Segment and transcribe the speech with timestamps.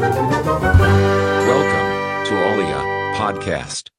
[0.00, 0.32] Welcome
[2.24, 2.32] to
[3.20, 3.92] Podcast.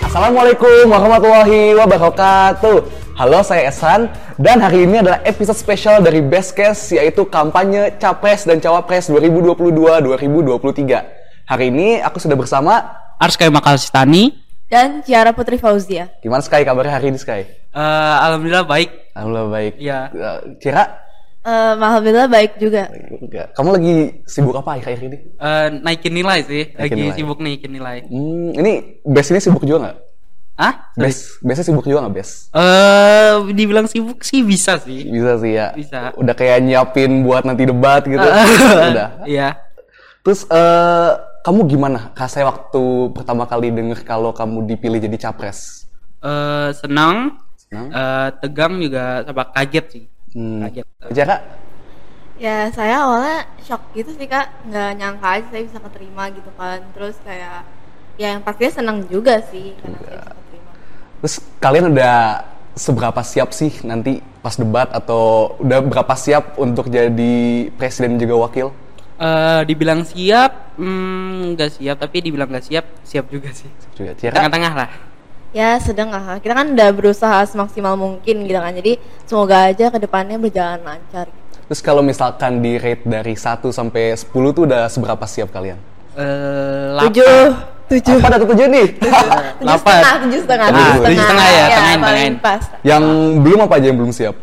[0.00, 2.88] Assalamualaikum warahmatullahi wabarakatuh.
[3.20, 4.08] Halo, saya Esan
[4.40, 11.19] dan hari ini adalah episode spesial dari Best Case yaitu kampanye Capres dan Cawapres 2022-2023.
[11.50, 12.78] Hari ini aku sudah bersama
[13.18, 14.38] Arska Makalsitani.
[14.70, 16.14] dan Ciara Putri Fauzia.
[16.22, 17.42] gimana Sky kabarnya hari ini Sky?
[17.42, 19.10] Eh, Alhamdulillah baik.
[19.10, 19.72] Alhamdulillah baik.
[19.76, 19.98] Iya.
[20.08, 20.84] Eh, Cira,
[21.40, 22.86] Eh, Alhamdulillah baik juga.
[23.18, 23.50] enggak.
[23.50, 25.18] kamu lagi sibuk apa akhir-akhir ini?
[25.34, 26.70] Eh, naikin nilai sih.
[26.70, 27.16] Naikin Lagi nilai.
[27.18, 27.98] sibuk naikin nilai.
[28.06, 29.96] Hmm, ini Best ini sibuk juga nggak?
[30.54, 30.74] Ah?
[30.94, 32.52] Best, Bestnya sibuk juga nggak Best?
[32.52, 35.02] Eh, dibilang sibuk sih bisa sih.
[35.02, 35.74] Bisa sih ya.
[35.74, 36.14] Bisa.
[36.14, 38.22] Udah kayak nyiapin buat nanti debat gitu.
[38.92, 39.26] Udah.
[39.26, 39.58] Iya.
[40.22, 41.10] Terus eh
[41.50, 45.90] kamu gimana rasanya waktu pertama kali denger kalau kamu dipilih jadi capres?
[46.22, 47.42] Eh, senang.
[47.58, 47.90] Senang?
[47.90, 50.04] Eh, tegang juga sama kaget sih.
[50.30, 50.62] Hmm.
[50.62, 50.86] Kaget.
[51.10, 51.36] Jaka?
[52.38, 56.86] Ya saya awalnya shock gitu sih kak, nggak nyangka aja saya bisa keterima gitu kan.
[56.94, 57.66] Terus kayak
[58.14, 60.70] ya yang pastinya senang juga sih karena saya bisa keterima.
[61.18, 62.16] Terus kalian udah
[62.78, 68.70] seberapa siap sih nanti pas debat atau udah berapa siap untuk jadi presiden juga wakil?
[69.20, 71.96] Eh, dibilang siap, hmm, nggak siap.
[71.96, 73.68] Tapi dibilang nggak siap, siap juga sih.
[73.92, 74.16] Juga?
[74.16, 74.90] Tengah-tengah lah.
[75.50, 78.70] Ya sedang lah, kita kan udah berusaha semaksimal mungkin gitu kan.
[78.70, 81.26] Jadi semoga aja ke depannya berjalan lancar.
[81.26, 81.58] Gitu.
[81.66, 85.78] Terus kalau misalkan di rate dari 1 sampai 10 tuh udah seberapa siap kalian?
[86.12, 87.38] Eh, Tujuh,
[87.88, 88.86] tujuh, Apa ada tujuh nih?
[88.94, 89.26] tujuh
[89.66, 89.78] Lapan.
[89.98, 92.34] setengah, tujuh setengah, Ah, tujuh setengah ya, tengahin, paling tengahin.
[92.38, 92.62] pas.
[92.82, 93.02] yang
[93.38, 94.34] belum apa aja yang belum siap?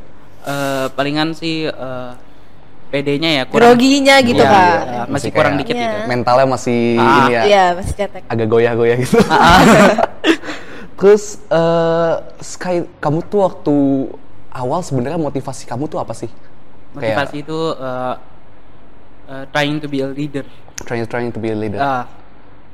[0.44, 2.12] Eh, palingan sih eh,
[2.88, 3.76] PD-nya ya kurang.
[3.76, 4.64] Groginya gitu Iya, kak.
[4.64, 5.84] iya, Masih masih kurang kayak- dikit Iya.
[5.84, 5.98] gitu.
[6.08, 7.04] Mentalnya masih Ah.
[7.04, 8.22] ini ya, Iya masih cetek.
[8.26, 9.18] agak goyah-goyah gitu.
[10.98, 13.76] Terus eh Sky, kamu tuh waktu
[14.50, 16.30] awal sebenarnya motivasi kamu tuh apa sih?
[16.92, 18.16] Motivasi itu eh,
[19.30, 20.46] eh, trying to be a leader.
[20.86, 21.78] trying trying to be a leader.
[21.78, 22.06] Ah,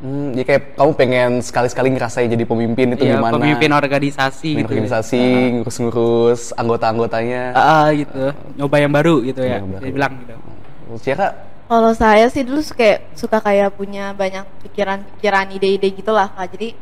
[0.04, 3.40] Hmm, jadi kayak kamu pengen sekali-sekali ngerasain jadi pemimpin itu iya, gimana?
[3.40, 4.72] pemimpin organisasi Pemimpin gitu.
[4.76, 5.24] organisasi,
[5.64, 7.56] ngurus-ngurus anggota-anggotanya.
[7.56, 8.36] Ah, ah, gitu.
[8.60, 9.64] Nyoba yang baru gitu ya.
[9.64, 9.80] Baru.
[9.80, 10.36] Dia bilang gitu.
[11.00, 11.32] Cira,
[11.72, 16.52] Kalau saya sih dulu kayak suka kayak punya banyak pikiran-pikiran, ide-ide gitu lah kak.
[16.52, 16.76] Jadi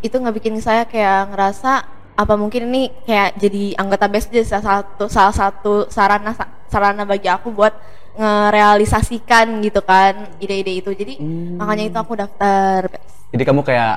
[0.00, 1.84] itu nggak bikin saya kayak ngerasa
[2.16, 6.32] apa mungkin ini kayak jadi anggota BES jadi salah satu salah satu sarana
[6.74, 7.70] sarana bagi aku buat
[8.18, 10.90] ngerealisasikan gitu kan ide-ide itu.
[10.90, 11.22] Jadi
[11.54, 13.30] makanya itu aku daftar BES.
[13.30, 13.94] jadi kamu kayak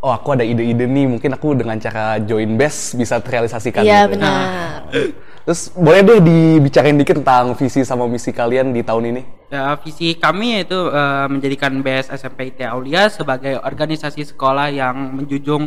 [0.00, 4.16] oh aku ada ide-ide nih, mungkin aku dengan cara join best bisa terrealisasikan Iya gitu.
[4.16, 4.78] benar.
[5.44, 9.22] Terus boleh deh dibicarain dikit tentang visi sama misi kalian di tahun ini?
[9.50, 15.66] Ya, visi kami yaitu eh, menjadikan BS SMP IT Aulia sebagai organisasi sekolah yang menjunjung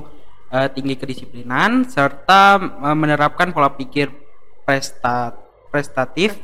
[0.49, 4.07] eh, tinggi kedisiplinan serta eh, menerapkan pola pikir
[4.63, 5.35] presta
[5.73, 6.37] prestatif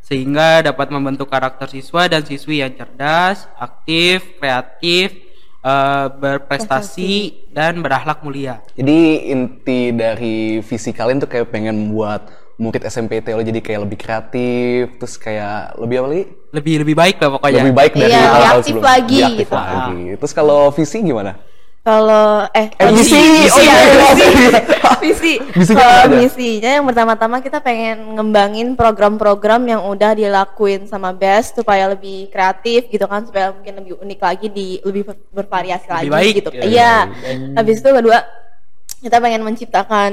[0.00, 5.12] sehingga dapat membentuk karakter siswa dan siswi yang cerdas, aktif, kreatif,
[5.60, 8.64] eh, berprestasi dan berakhlak mulia.
[8.72, 12.26] Jadi inti dari visi kalian tuh kayak pengen buat
[12.56, 16.24] murid SMP TO jadi kayak lebih kreatif, terus kayak lebih apa lagi?
[16.50, 17.60] Lebih lebih baik lah pokoknya.
[17.62, 18.88] Lebih baik dari Iya, aktif sebelumnya.
[18.90, 19.54] lagi Lebih aktif gitu.
[19.56, 20.00] lagi.
[20.18, 21.32] Terus kalau visi gimana?
[21.80, 23.60] Kalau eh, Eh, misi, oh misi.
[23.62, 24.60] iya, Oh, misi, iya.
[25.00, 25.32] misi.
[26.12, 32.28] Misinya Kalau yang pertama-tama kita pengen ngembangin program-program yang udah dilakuin sama Best supaya lebih
[32.28, 36.50] kreatif gitu kan, supaya mungkin lebih unik lagi di lebih ber- bervariasi lagi baik, gitu.
[36.52, 36.94] ya, Iya.
[37.56, 38.18] Habis itu kedua
[39.00, 40.12] kita pengen menciptakan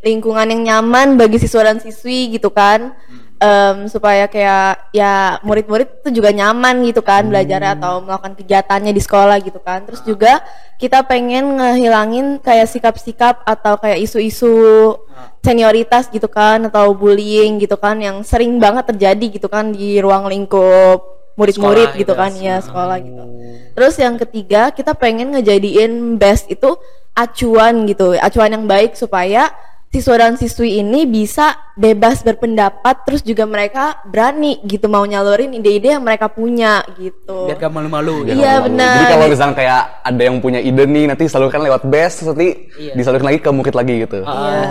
[0.00, 2.90] lingkungan yang nyaman bagi siswa dan siswi gitu kan.
[3.38, 8.98] Em, supaya kayak ya murid-murid itu juga nyaman gitu kan belajar atau melakukan kegiatannya di
[8.98, 9.86] sekolah gitu kan.
[9.86, 10.42] Terus juga
[10.74, 14.98] kita pengen ngehilangin kayak sikap-sikap atau kayak isu-isu
[15.38, 20.26] senioritas gitu kan atau bullying gitu kan yang sering banget terjadi gitu kan di ruang
[20.26, 20.98] lingkup
[21.38, 22.12] murid-murid gitu gitu.
[22.18, 22.58] kan ya.
[22.58, 23.22] sekolah gitu.
[23.78, 26.74] Terus yang ketiga kita pengen ngejadiin best itu
[27.14, 29.46] acuan gitu acuan yang baik supaya
[29.88, 35.96] siswa dan siswi ini bisa bebas berpendapat terus juga mereka berani gitu mau nyalurin ide-ide
[35.96, 38.28] yang mereka punya gitu Biar gak malu-malu.
[38.28, 38.94] Iya, benar.
[38.94, 42.48] Jadi kalau misalnya kayak ada yang punya ide nih, nanti disalurkan lewat best, terus nanti
[42.76, 42.92] Iya.
[42.94, 44.20] disalurkan lagi ke murid lagi gitu.
[44.22, 44.66] Ah, Iya.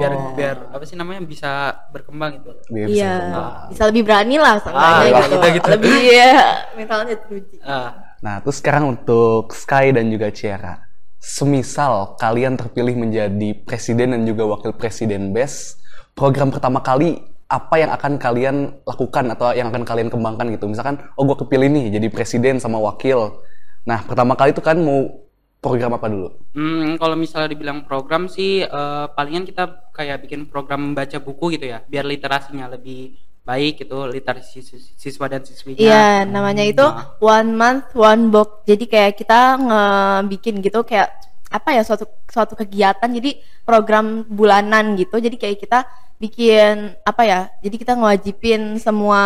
[0.00, 1.50] biar biar apa sih namanya bisa
[1.92, 2.50] berkembang gitu.
[2.66, 3.68] Biar bisa iya berkembang.
[3.68, 5.22] bisa lebih berani lah Ah, seenggaknya iya, gitu.
[5.28, 5.68] gitu, gitu.
[5.68, 6.30] lebih ya
[6.74, 7.88] mentalnya teruji Ah,
[8.22, 10.78] Nah, terus sekarang untuk Sky dan juga Ciara.
[11.22, 15.78] Semisal kalian terpilih menjadi presiden dan juga wakil presiden BES,
[16.18, 20.66] program pertama kali apa yang akan kalian lakukan atau yang akan kalian kembangkan gitu?
[20.66, 23.38] Misalkan, oh gue kepilih nih jadi presiden sama wakil.
[23.86, 25.22] Nah, pertama kali itu kan mau
[25.62, 26.28] program apa dulu?
[26.58, 31.70] Hmm, kalau misalnya dibilang program sih eh, palingan kita kayak bikin program baca buku gitu
[31.70, 35.78] ya, biar literasinya lebih baik gitu, literasi sis- siswa dan siswinya.
[35.78, 37.18] Iya, namanya itu Nah.
[37.18, 38.62] one month one book.
[38.62, 41.10] Jadi kayak kita ngebikin gitu kayak
[41.52, 45.18] apa ya suatu suatu kegiatan jadi program bulanan gitu.
[45.18, 45.84] Jadi kayak kita
[46.16, 47.40] bikin apa ya?
[47.60, 49.20] Jadi kita ngewajibin semua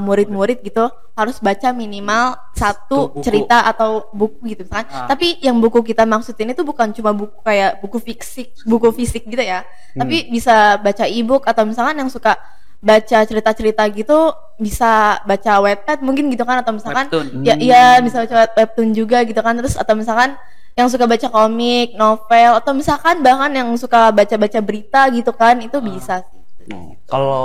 [0.00, 3.20] murid-murid gitu harus baca minimal Satu satu buku.
[3.20, 4.88] cerita atau buku gitu kan.
[4.88, 5.06] Ah.
[5.06, 9.44] Tapi yang buku kita maksudin itu bukan cuma buku kayak buku fisik, buku fisik gitu
[9.44, 9.60] ya.
[9.92, 12.32] Tapi bisa baca e-book atau misalkan yang suka
[12.78, 17.42] baca cerita-cerita gitu bisa baca webpad mungkin gitu kan atau misalkan Webtoon.
[17.42, 20.38] ya iya bisa baca web- webtoon juga gitu kan terus atau misalkan
[20.78, 25.74] yang suka baca komik, novel atau misalkan bahkan yang suka baca-baca berita gitu kan itu
[25.82, 26.38] bisa sih.
[26.70, 27.42] Oh, Kalau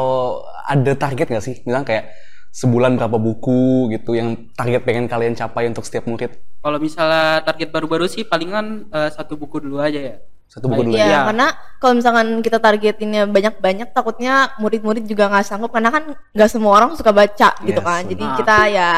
[0.69, 1.55] ada target nggak sih?
[1.65, 2.05] Misalnya kayak
[2.53, 6.29] sebulan berapa buku gitu yang target pengen kalian capai untuk setiap murid?
[6.61, 10.15] Kalau misalnya target baru-baru sih palingan eh, satu buku dulu aja ya.
[10.53, 11.19] Satu buku dulu Iya, Iya.
[11.33, 11.47] karena
[11.81, 16.93] kalau misalkan kita targetinnya banyak-banyak takutnya murid-murid juga nggak sanggup karena kan nggak semua orang
[16.93, 18.01] suka baca gitu Yes, kan.
[18.05, 18.37] Jadi benar.
[18.37, 18.89] kita ya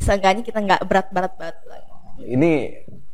[0.00, 1.80] seenggaknya kita nggak berat-berat banget lah.
[2.16, 2.52] Ini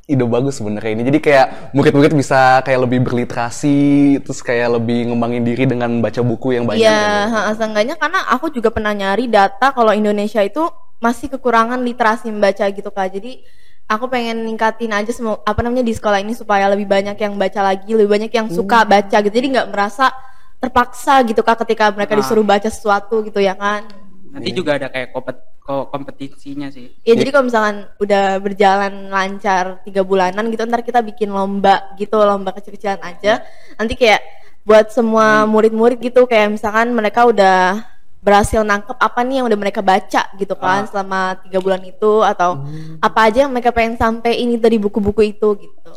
[0.04, 1.02] ide bagus sebenarnya ini.
[1.02, 3.78] Jadi kayak murid-murid bisa kayak lebih berliterasi,
[4.22, 6.82] terus kayak lebih ngembangin diri dengan baca buku yang banyak.
[6.82, 7.42] Iya, kan ya.
[7.46, 10.62] ha, seenggaknya karena aku juga pernah nyari data kalau Indonesia itu
[11.02, 13.10] masih kekurangan literasi membaca gitu kak.
[13.10, 13.42] Jadi
[13.92, 17.60] aku pengen ningkatin aja semua apa namanya di sekolah ini supaya lebih banyak yang baca
[17.60, 19.30] lagi, lebih banyak yang suka baca gitu.
[19.30, 20.08] Jadi nggak merasa
[20.56, 22.18] terpaksa gitu kak ketika mereka Ah.
[22.22, 23.84] disuruh baca sesuatu gitu ya kan.
[24.32, 26.88] Nanti juga ada kayak kompet ko- kompetisinya sih.
[27.04, 32.16] Ya jadi kalau misalkan udah berjalan lancar tiga bulanan gitu ntar kita bikin lomba gitu
[32.16, 33.44] lomba kecil-kecilan aja
[33.76, 34.22] nanti kayak
[34.62, 37.82] buat semua murid-murid gitu kayak misalkan mereka udah
[38.22, 42.62] berhasil nangkep apa nih yang udah mereka baca gitu kan selama tiga bulan itu atau
[42.98, 45.90] apa aja yang mereka pengen sampai ini dari buku-buku itu gitu.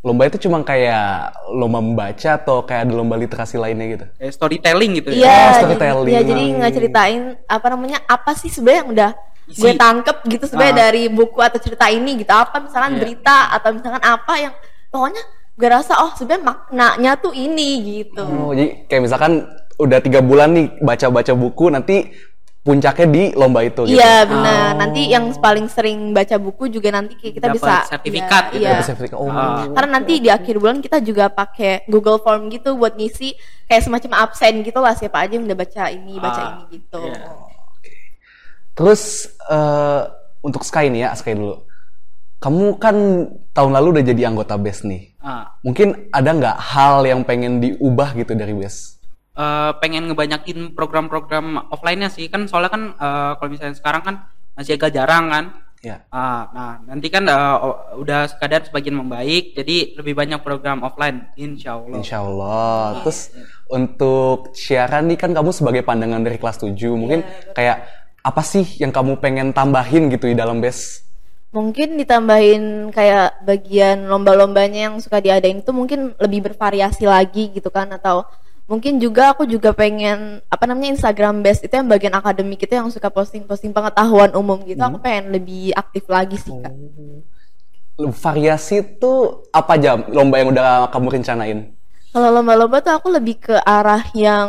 [0.00, 4.04] Lomba itu cuma kayak lomba membaca atau kayak ada lomba literasi lainnya gitu?
[4.16, 5.26] Kayak storytelling gitu Iya, ya.
[5.26, 6.10] Oh, jadi- storytelling.
[6.10, 9.10] iya, jadi nggak ceritain apa namanya apa sih sebenarnya yang udah
[9.44, 9.58] Isi.
[9.58, 10.80] gue tangkep gitu sebenarnya Ah.
[10.86, 13.00] dari buku atau cerita ini gitu apa misalkan Iya.
[13.00, 14.54] berita atau misalkan apa yang
[14.88, 17.68] pokoknya gue rasa oh sebenarnya maknanya tuh ini
[18.02, 18.22] gitu.
[18.24, 19.32] Oh, jadi kayak misalkan
[19.82, 21.96] udah tiga bulan nih baca-baca buku, nanti
[22.62, 23.98] puncaknya di lomba itu gitu?
[23.98, 24.78] Iya benar.
[24.78, 28.62] Nanti yang paling sering baca buku juga nanti kita Dapat bisa sertifikat iya, gitu.
[28.62, 28.70] iya.
[28.78, 29.18] Dapat sertifikat.
[29.18, 29.26] Oh.
[29.26, 29.66] Ah.
[29.66, 33.34] Karena nanti di akhir bulan kita juga pakai Google Form gitu buat ngisi
[33.66, 37.02] kayak semacam absen gitu lah siapa aja yang udah baca ini baca Ah, ini gitu.
[37.02, 37.26] iya.
[38.78, 40.02] Terus eh,
[40.46, 41.66] untuk Sky nih ya, Sky dulu.
[42.38, 42.96] Kamu kan
[43.54, 45.02] tahun lalu udah jadi anggota BES nih.
[45.18, 49.01] Ah, Mungkin ada nggak hal yang pengen diubah gitu dari BES?
[49.32, 54.14] Eh, pengen ngebanyakin program-program offline-nya sih kan soalnya kan eh, kalau misalnya sekarang kan
[54.52, 55.44] masih agak jarang kan.
[55.82, 55.98] Ya.
[56.14, 61.74] Ah, nah nanti kan o- udah sekadar sebagian membaik, jadi lebih banyak program offline, insya
[61.74, 61.98] Allah.
[61.98, 63.02] Insya Allah.
[63.02, 63.34] Terus
[63.66, 67.82] untuk siaran nih kan kamu sebagai pandangan dari kelas 7, mungkin kayak
[68.22, 71.02] apa sih yang kamu pengen tambahin gitu di dalam BES?
[71.50, 77.90] Mungkin ditambahin kayak bagian lomba-lombanya yang suka diadain itu mungkin lebih bervariasi lagi gitu kan
[77.90, 78.22] atau
[78.70, 82.88] mungkin juga aku juga pengen apa namanya Instagram best itu yang bagian akademik itu yang
[82.88, 86.72] suka posting-posting pengetahuan umum gitu aku pengen lebih aktif lagi sih kak.
[88.02, 91.58] Variasi itu apa aja lomba yang udah kamu rencanain?
[92.12, 94.48] Kalau lomba-lomba tuh aku lebih ke arah yang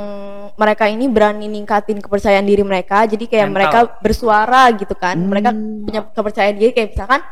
[0.59, 3.07] mereka ini berani ningkatin kepercayaan diri mereka.
[3.07, 3.55] Jadi kayak Mental.
[3.55, 5.15] mereka bersuara gitu kan.
[5.15, 5.49] Mereka
[5.87, 7.23] punya kepercayaan diri kayak misalkan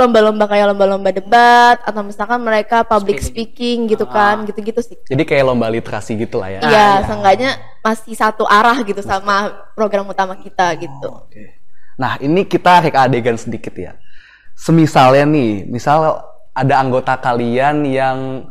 [0.00, 4.96] lomba-lomba kayak lomba-lomba debat atau misalkan mereka public speaking gitu kan, gitu-gitu sih.
[5.04, 6.60] Jadi kayak lomba literasi gitu lah ya?
[6.64, 7.50] Iya, seenggaknya
[7.84, 11.08] masih satu arah gitu sama program utama kita gitu.
[11.12, 11.60] Oke.
[12.00, 14.00] Nah, ini kita rek adegan sedikit ya.
[14.56, 16.24] Semisalnya nih, misal
[16.56, 18.48] ada anggota kalian yang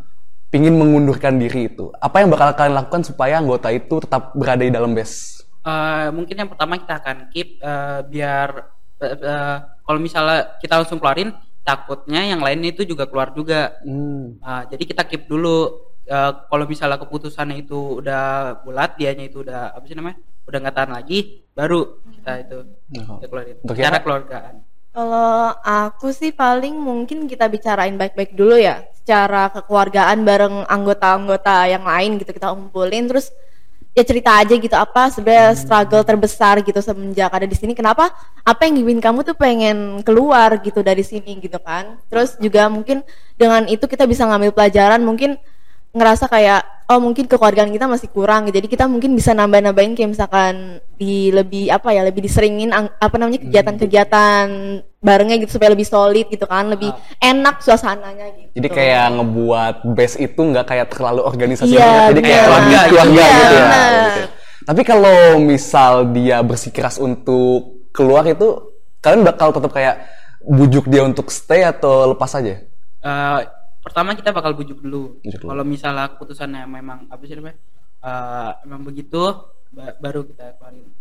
[0.54, 1.90] pingin mengundurkan diri itu.
[1.98, 5.46] Apa yang bakal kalian lakukan supaya anggota itu tetap berada di dalam base?
[5.66, 11.00] Eh, mungkin yang pertama kita akan keep eh, biar eh, eh, kalau misalnya kita langsung
[11.00, 11.32] keluarin,
[11.64, 13.78] takutnya yang lain itu juga keluar juga.
[13.86, 14.40] Hmm.
[14.42, 15.88] Ah, jadi kita keep dulu.
[16.10, 20.18] Eh, kalau misalnya keputusannya itu udah bulat, dianya itu udah apa sih namanya,
[20.50, 22.58] udah nggak tahan lagi, baru kita itu
[23.06, 23.22] Oh.
[23.22, 23.56] kita keluarin.
[23.62, 24.56] Untuk Secara keluargaan.
[24.90, 31.86] Kalau aku sih paling mungkin kita bicarain baik-baik dulu ya, secara kekeluargaan bareng anggota-anggota yang
[31.86, 33.30] lain gitu kita kumpulin terus
[33.98, 37.74] ya cerita aja gitu apa sebenarnya struggle terbesar gitu semenjak ada di sini.
[37.74, 38.14] Kenapa?
[38.46, 41.98] Apa yang bikin kamu tuh pengen keluar gitu dari sini gitu kan?
[42.08, 43.02] Terus juga mungkin
[43.36, 45.36] dengan itu kita bisa ngambil pelajaran mungkin
[45.90, 48.50] ngerasa kayak oh mungkin kekeluargaan kita masih kurang.
[48.50, 53.42] Jadi kita mungkin bisa nambah-nambahin kayak misalkan di lebih apa ya lebih diseringin apa namanya
[53.42, 54.48] kegiatan-kegiatan
[55.00, 56.92] barengnya gitu supaya lebih solid gitu kan, lebih
[57.24, 58.52] enak suasananya gitu.
[58.60, 63.16] Jadi kayak ngebuat base itu nggak kayak terlalu organisasi Iya, banget, jadi kayak keluarga, keluarga
[63.16, 63.64] Iya, gitu ya.
[63.64, 63.92] benar.
[63.96, 64.22] Gitu.
[64.70, 70.04] Tapi kalau misal dia bersikeras untuk keluar itu, kalian bakal tetap kayak
[70.44, 72.60] bujuk dia untuk stay atau lepas aja?
[73.00, 73.40] Eh,
[73.80, 75.24] pertama kita bakal bujuk dulu.
[75.24, 75.50] Bujuk dulu.
[75.56, 77.56] Kalau misalnya keputusannya memang apa sih namanya?
[78.04, 79.32] Eh, emang begitu
[79.72, 80.92] ba- baru kita keluarin.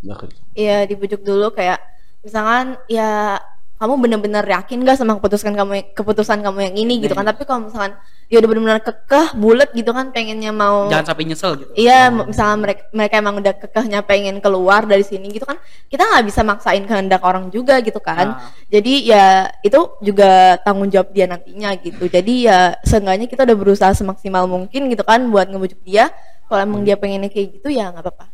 [0.55, 1.83] Iya dibujuk dulu kayak
[2.23, 3.43] misalkan ya
[3.79, 7.71] kamu bener-bener yakin gak sama keputusan kamu keputusan kamu yang ini gitu kan tapi kalau
[7.71, 7.95] misalkan
[8.29, 11.73] dia udah bener-bener kekeh bulat gitu kan pengennya mau Jangan sampai nyesel gitu.
[11.73, 15.57] Iya, misalnya mereka mereka emang udah kekehnya pengen keluar dari sini gitu kan,
[15.89, 18.37] kita nggak bisa maksain kehendak orang juga gitu kan.
[18.37, 18.53] Nah.
[18.69, 22.05] Jadi ya itu juga tanggung jawab dia nantinya gitu.
[22.05, 26.13] Jadi ya seenggaknya kita udah berusaha semaksimal mungkin gitu kan buat ngebujuk dia.
[26.53, 28.29] Kalau emang dia pengennya kayak gitu ya nggak apa-apa.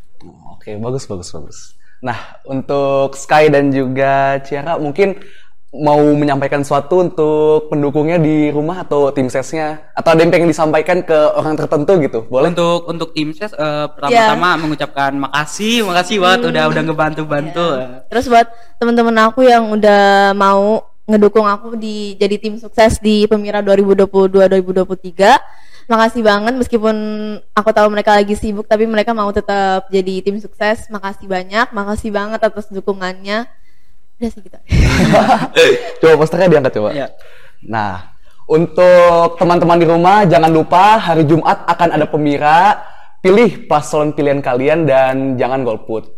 [0.59, 1.59] Oke, bagus, bagus, bagus.
[2.05, 5.17] Nah, untuk Sky dan juga Ciara, mungkin
[5.75, 9.91] mau menyampaikan sesuatu untuk pendukungnya di rumah atau tim sesnya?
[9.97, 12.21] Atau ada yang pengen disampaikan ke orang tertentu gitu?
[12.29, 12.53] Boleh?
[12.53, 17.67] Untuk untuk tim ses eh, pertama-tama mengucapkan makasih, makasih banget udah udah ngebantu-bantu.
[18.13, 18.47] Terus buat
[18.79, 25.65] teman-teman aku yang udah mau ngedukung aku di jadi tim sukses di Pemira 2022-2023.
[25.85, 26.97] Makasih banget meskipun
[27.53, 30.89] aku tahu mereka lagi sibuk tapi mereka mau tetap jadi tim sukses.
[30.89, 33.47] Makasih banyak, makasih banget atas dukungannya.
[34.21, 34.59] Udah sih gitu.
[36.01, 37.09] coba posternya diangkat coba Iya.
[37.67, 38.15] nah
[38.47, 42.79] untuk teman-teman di rumah jangan lupa hari Jumat akan ada pemira
[43.19, 46.15] pilih paslon pilihan kalian dan jangan golput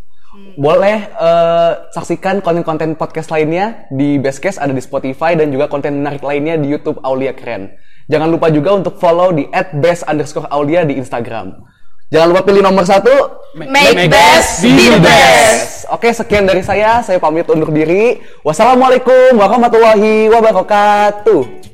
[0.56, 6.20] boleh eh, saksikan konten-konten podcast lainnya di Bestcase ada di Spotify dan juga konten menarik
[6.20, 7.72] lainnya di YouTube Aulia Keren.
[8.06, 11.58] Jangan lupa juga untuk follow di @best_aulia di Instagram.
[12.06, 13.10] Jangan lupa pilih nomor satu.
[13.58, 15.90] Make best, be the best.
[15.90, 17.02] Oke, sekian dari saya.
[17.02, 18.22] Saya pamit undur diri.
[18.46, 21.65] Wassalamualaikum warahmatullahi wabarakatuh.